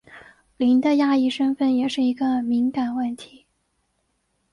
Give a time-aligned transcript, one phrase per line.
[0.57, 3.45] 林的亚裔身份也是一个敏感问题。